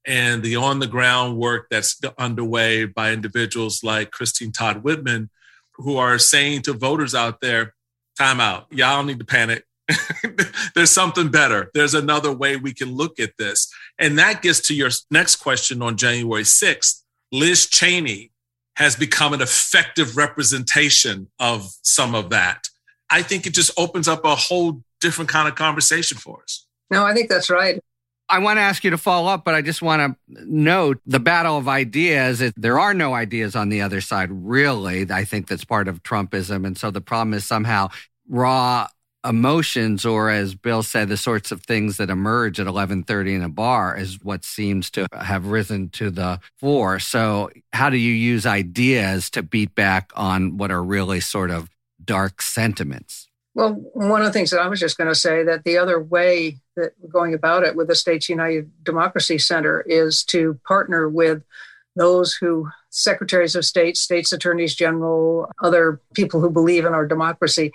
[0.06, 5.30] and the on the ground work that's underway by individuals like Christine Todd Whitman,
[5.74, 7.74] who are saying to voters out there,
[8.18, 9.64] time out, y'all need to panic.
[10.76, 11.72] There's something better.
[11.74, 13.72] There's another way we can look at this.
[13.98, 17.04] And that gets to your next question on January 6th.
[17.32, 18.32] Liz Cheney
[18.76, 22.68] has become an effective representation of some of that.
[23.10, 26.66] I think it just opens up a whole different kind of conversation for us.
[26.92, 27.82] No, I think that's right.
[28.30, 31.20] I want to ask you to follow up, but I just want to note the
[31.20, 32.40] battle of ideas.
[32.58, 35.06] There are no ideas on the other side, really.
[35.10, 36.66] I think that's part of Trumpism.
[36.66, 37.90] And so the problem is somehow
[38.28, 38.88] raw
[39.26, 43.50] emotions, or as Bill said, the sorts of things that emerge at 1130 in a
[43.50, 47.00] bar is what seems to have risen to the fore.
[47.00, 51.70] So how do you use ideas to beat back on what are really sort of
[52.08, 53.27] dark sentiments.
[53.58, 56.00] Well, one of the things that I was just going to say that the other
[56.00, 61.10] way that we're going about it with the States United Democracy Center is to partner
[61.10, 61.42] with
[61.96, 67.72] those who secretaries of state, states attorneys general, other people who believe in our democracy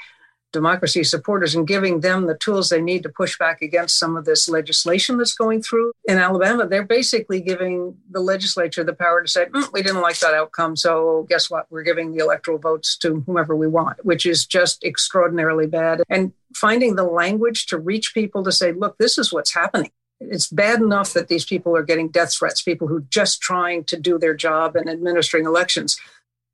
[0.52, 4.24] democracy supporters and giving them the tools they need to push back against some of
[4.24, 6.66] this legislation that's going through in Alabama.
[6.66, 10.76] They're basically giving the legislature the power to say, mm, we didn't like that outcome.
[10.76, 11.66] So guess what?
[11.70, 16.02] We're giving the electoral votes to whomever we want, which is just extraordinarily bad.
[16.08, 19.90] And finding the language to reach people to say, look, this is what's happening.
[20.20, 23.84] It's bad enough that these people are getting death threats, people who are just trying
[23.84, 25.98] to do their job and administering elections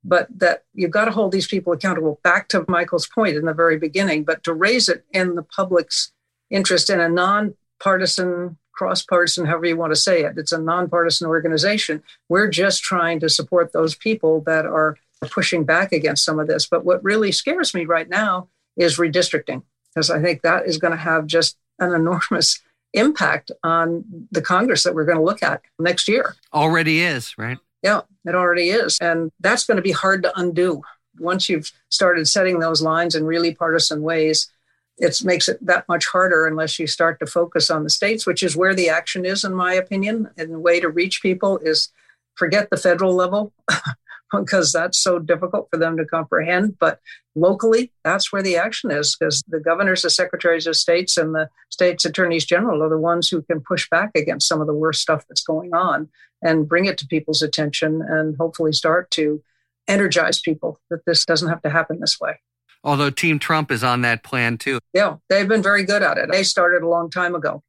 [0.03, 2.19] but that you've got to hold these people accountable.
[2.23, 6.11] Back to Michael's point in the very beginning, but to raise it in the public's
[6.49, 12.01] interest in a non-partisan, cross-partisan, however you want to say it, it's a non-partisan organization.
[12.29, 16.65] We're just trying to support those people that are pushing back against some of this.
[16.65, 20.91] But what really scares me right now is redistricting, because I think that is going
[20.91, 22.61] to have just an enormous
[22.93, 26.35] impact on the Congress that we're going to look at next year.
[26.53, 27.57] Already is, right?
[27.81, 28.97] Yeah, it already is.
[28.99, 30.81] And that's going to be hard to undo.
[31.17, 34.51] Once you've started setting those lines in really partisan ways,
[34.97, 38.43] it makes it that much harder unless you start to focus on the states, which
[38.43, 40.29] is where the action is, in my opinion.
[40.37, 41.89] And the way to reach people is
[42.35, 43.53] forget the federal level
[44.31, 46.77] because that's so difficult for them to comprehend.
[46.79, 46.99] But
[47.35, 51.49] locally, that's where the action is because the governors, the secretaries of states, and the
[51.69, 55.01] states' attorneys general are the ones who can push back against some of the worst
[55.01, 56.09] stuff that's going on
[56.41, 59.41] and bring it to people's attention and hopefully start to
[59.87, 62.39] energize people that this doesn't have to happen this way.
[62.83, 64.79] Although Team Trump is on that plan too.
[64.93, 66.31] Yeah, they've been very good at it.
[66.31, 67.63] They started a long time ago.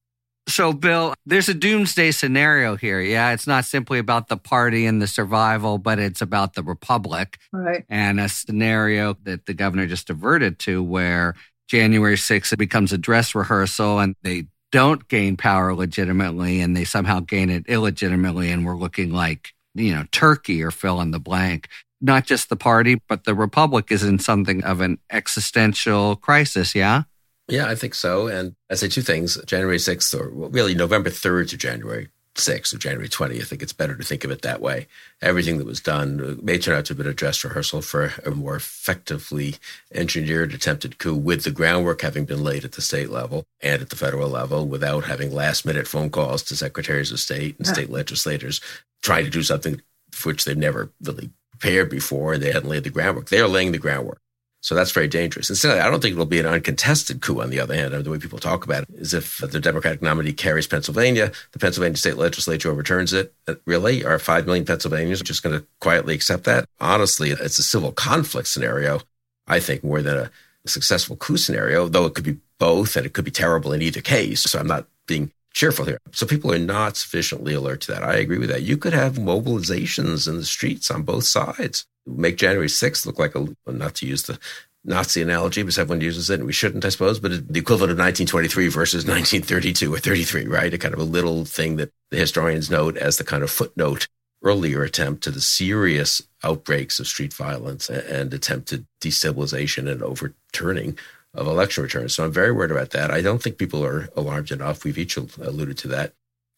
[0.50, 3.00] So, Bill, there's a doomsday scenario here.
[3.00, 7.38] Yeah, it's not simply about the party and the survival, but it's about the republic.
[7.52, 7.84] Right.
[7.88, 11.36] And a scenario that the governor just diverted to where
[11.68, 16.84] January 6th it becomes a dress rehearsal and they don't gain power legitimately and they
[16.84, 21.20] somehow gain it illegitimately and we're looking like, you know, Turkey or fill in the
[21.20, 21.68] blank.
[22.00, 27.04] Not just the party, but the republic is in something of an existential crisis, yeah?
[27.50, 28.28] Yeah, I think so.
[28.28, 32.78] And I say two things January 6th, or really November 3rd to January 6th or
[32.78, 33.40] January 20th.
[33.40, 34.86] I think it's better to think of it that way.
[35.20, 38.12] Everything that was done uh, may turn out to have been a dress rehearsal for
[38.24, 39.56] a more effectively
[39.92, 43.90] engineered attempted coup with the groundwork having been laid at the state level and at
[43.90, 47.72] the federal level without having last minute phone calls to secretaries of state and yeah.
[47.72, 48.60] state legislators
[49.02, 49.80] trying to do something
[50.12, 53.28] for which they've never really prepared before and they hadn't laid the groundwork.
[53.28, 54.20] They are laying the groundwork.
[54.62, 55.64] So that's very dangerous.
[55.64, 57.94] And I don't think it'll be an uncontested coup, on the other hand.
[57.94, 61.96] The way people talk about it is if the Democratic nominee carries Pennsylvania, the Pennsylvania
[61.96, 63.32] state legislature overturns it.
[63.64, 64.04] Really?
[64.04, 66.66] Are 5 million Pennsylvanians just going to quietly accept that?
[66.78, 69.00] Honestly, it's a civil conflict scenario,
[69.48, 70.30] I think, more than a
[70.66, 74.02] successful coup scenario, though it could be both and it could be terrible in either
[74.02, 74.42] case.
[74.42, 75.98] So I'm not being cheerful here.
[76.12, 78.04] So people are not sufficiently alert to that.
[78.04, 78.62] I agree with that.
[78.62, 83.34] You could have mobilizations in the streets on both sides make January 6th look like
[83.34, 84.38] a, not to use the
[84.82, 87.98] Nazi analogy, because everyone uses it, and we shouldn't, I suppose, but the equivalent of
[87.98, 90.72] 1923 versus 1932 or 33, right?
[90.72, 94.08] A kind of a little thing that the historians note as the kind of footnote
[94.42, 100.98] earlier attempt to the serious outbreaks of street violence and attempted destabilization and overturning
[101.34, 102.14] of election returns.
[102.14, 103.10] So I'm very worried about that.
[103.10, 104.82] I don't think people are alarmed enough.
[104.82, 106.14] We've each alluded to that.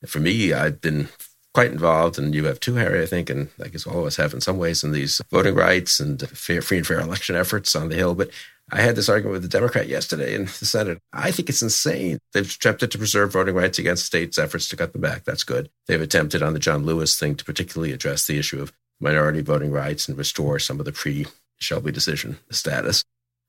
[0.07, 1.09] For me, I've been
[1.55, 4.17] quite involved, and you have too, Harry, I think, and I guess all of us
[4.17, 7.77] have in some ways in these voting rights and fair, free and fair election efforts
[7.77, 8.15] on the Hill.
[8.15, 8.31] But
[8.71, 10.99] I had this argument with the Democrat yesterday in the Senate.
[11.13, 12.19] I think it's insane.
[12.33, 15.25] They've attempted to preserve voting rights against states' efforts to cut them back.
[15.25, 15.69] That's good.
[15.87, 19.73] They've attempted on the John Lewis thing to particularly address the issue of minority voting
[19.73, 21.27] rights and restore some of the pre
[21.59, 23.05] Shelby decision status.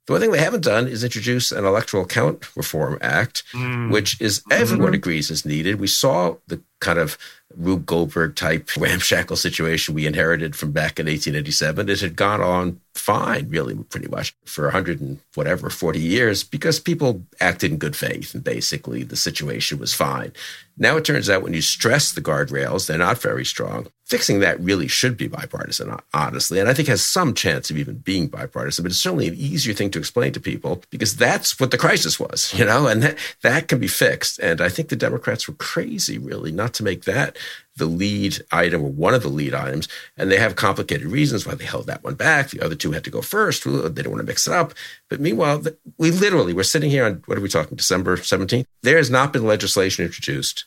[0.06, 3.89] The one thing they haven't done is introduce an Electoral Count Reform Act, mm.
[3.89, 4.95] which is everyone mm-hmm.
[4.95, 5.80] agrees is needed.
[5.80, 7.18] We saw the kind of
[7.56, 11.90] Rube Goldberg type ramshackle situation we inherited from back in 1887.
[11.90, 16.80] It had gone on fine, really, pretty much for 100 and whatever, 40 years because
[16.80, 20.32] people acted in good faith and basically the situation was fine.
[20.78, 23.88] Now it turns out when you stress the guardrails, they're not very strong.
[24.06, 27.96] Fixing that really should be bipartisan, honestly, and I think has some chance of even
[27.96, 31.72] being bipartisan, but it's certainly an easier thing to explain to people because that's what
[31.72, 34.40] the crisis was, you know, and that, that can be fixed.
[34.40, 37.38] And I think the Democrats were crazy, really, not to make that
[37.76, 41.56] the lead item or one of the lead items, and they have complicated reasons why
[41.56, 42.50] they held that one back.
[42.50, 43.64] The other two had to go first.
[43.64, 44.74] They didn't want to mix it up.
[45.10, 45.64] But meanwhile,
[45.98, 48.66] we literally, we're sitting here on, what are we talking, December 17th?
[48.84, 50.66] There has not been legislation introduced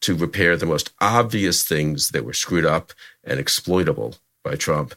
[0.00, 2.92] to repair the most obvious things that were screwed up
[3.24, 4.94] and exploitable by Trump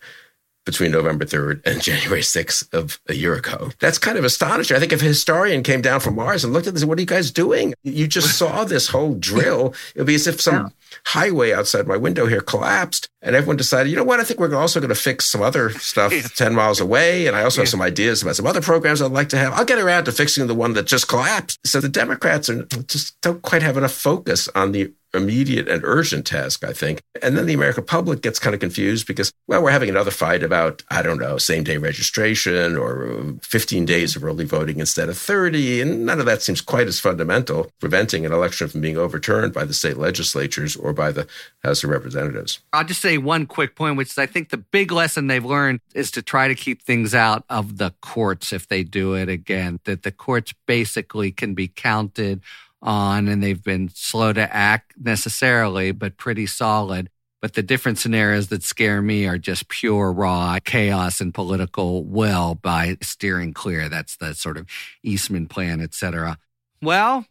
[0.66, 3.72] between November 3rd and January 6th of a year ago.
[3.80, 4.78] That's kind of astonishing.
[4.78, 7.02] I think if a historian came down from Mars and looked at this, what are
[7.02, 7.74] you guys doing?
[7.84, 9.74] You just saw this whole drill.
[9.96, 10.70] It would be as if some yeah.
[11.06, 14.20] highway outside my window here collapsed and everyone decided, you know what?
[14.20, 17.28] I think we're also going to fix some other stuff 10 miles away.
[17.28, 19.54] And I also have some ideas about some other programs I'd like to have.
[19.54, 21.60] I'll get around to fixing the one that just collapsed.
[21.66, 26.26] So the Democrats are just don't quite have enough focus on the immediate and urgent
[26.26, 27.02] task, I think.
[27.22, 30.44] And then the American public gets kind of confused because, well, we're having another fight
[30.44, 35.10] about, I don't know, same day registration or uh, 15 days of early voting instead
[35.10, 35.82] of 30.
[35.82, 39.66] And none of that seems quite as fundamental, preventing an election from being overturned by
[39.66, 41.28] the state legislatures or by the
[41.64, 42.60] House of Representatives.
[42.74, 45.82] I'll just say one quick point, which is I think the big lesson they've learned
[45.94, 49.80] is to try to keep things out of the courts if they do it again,
[49.84, 52.42] that the courts basically can be counted
[52.82, 57.10] on and they've been slow to act necessarily, but pretty solid.
[57.42, 62.56] But the different scenarios that scare me are just pure raw chaos and political will
[62.56, 63.90] by steering clear.
[63.90, 64.68] That's the sort of
[65.04, 66.38] Eastman plan, et cetera.
[66.84, 67.26] Well,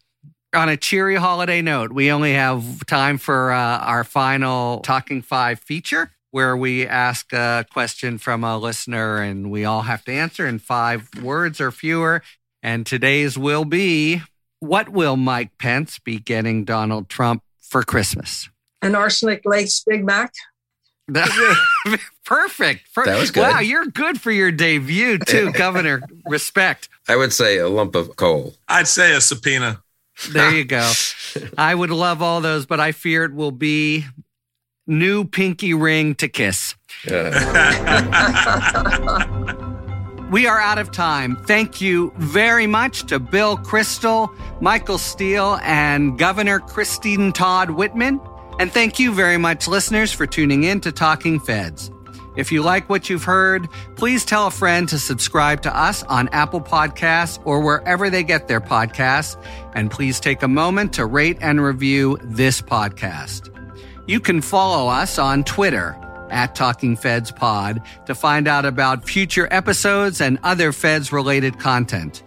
[0.52, 5.60] on a cheery holiday note, we only have time for uh, our final Talking Five
[5.60, 10.46] feature where we ask a question from a listener and we all have to answer
[10.46, 12.22] in five words or fewer.
[12.62, 14.22] And today's will be
[14.60, 18.48] what will Mike Pence be getting Donald Trump for Christmas?
[18.82, 20.32] An arsenic laced Big Mac.
[22.24, 22.86] Perfect.
[22.94, 23.40] That was good.
[23.40, 26.02] Wow, you're good for your debut too, Governor.
[26.26, 26.88] Respect.
[27.08, 28.54] I would say a lump of coal.
[28.68, 29.82] I'd say a subpoena.
[30.30, 30.92] There you go.
[31.58, 34.04] I would love all those, but I fear it will be
[34.86, 36.74] new pinky ring to kiss.
[37.06, 37.30] Yeah.
[40.30, 41.36] We are out of time.
[41.36, 48.20] Thank you very much to Bill Kristol, Michael Steele, and Governor Christine Todd Whitman.
[48.60, 51.90] And thank you very much, listeners, for tuning in to Talking Feds.
[52.36, 56.28] If you like what you've heard, please tell a friend to subscribe to us on
[56.28, 59.36] Apple Podcasts or wherever they get their podcasts.
[59.74, 63.48] And please take a moment to rate and review this podcast.
[64.06, 65.98] You can follow us on Twitter
[66.30, 72.22] at Talking Feds Pod to find out about future episodes and other Feds related content.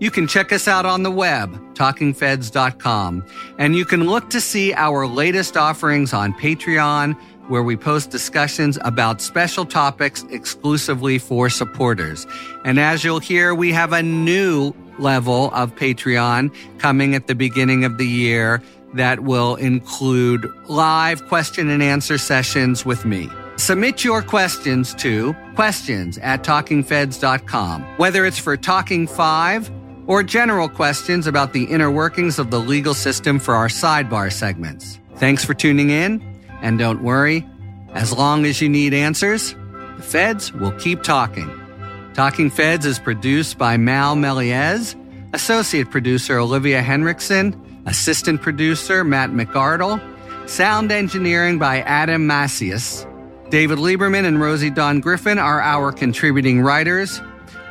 [0.00, 3.26] You can check us out on the web, talkingfeds.com,
[3.58, 8.78] and you can look to see our latest offerings on Patreon, where we post discussions
[8.82, 12.26] about special topics exclusively for supporters.
[12.64, 17.84] And as you'll hear, we have a new level of Patreon coming at the beginning
[17.84, 18.62] of the year
[18.94, 23.28] that will include live question and answer sessions with me.
[23.58, 29.70] Submit your questions to questions at talkingfeds.com, whether it's for Talking 5
[30.06, 35.00] or general questions about the inner workings of the legal system for our sidebar segments.
[35.16, 36.22] Thanks for tuning in,
[36.62, 37.44] and don't worry,
[37.94, 39.56] as long as you need answers,
[39.96, 41.50] the feds will keep talking.
[42.14, 44.94] Talking Feds is produced by Mal Meliez,
[45.34, 50.00] associate producer Olivia Henriksen, assistant producer Matt McArdle,
[50.48, 53.04] sound engineering by Adam Macias.
[53.50, 57.22] David Lieberman and Rosie Don Griffin are our contributing writers.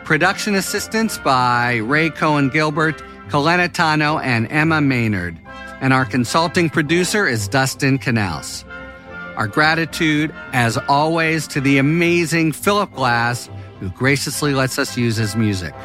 [0.06, 5.38] Production assistance by Ray Cohen Gilbert, Kalena Tano, and Emma Maynard.
[5.80, 8.66] And our consulting producer is Dustin Canals.
[9.36, 13.48] Our gratitude, as always, to the amazing Philip Glass,
[13.80, 15.76] who graciously lets us use his music.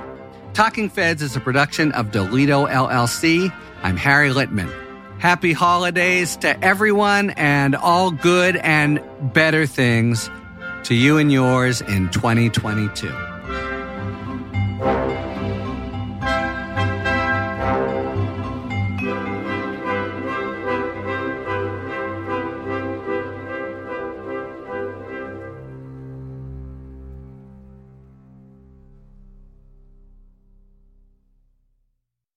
[0.55, 3.53] Talking Feds is a production of Dolito LLC.
[3.83, 4.73] I'm Harry Litman.
[5.23, 9.01] Happy holidays to everyone and all good and
[9.33, 10.29] better things
[10.83, 13.32] to you and yours in 2022.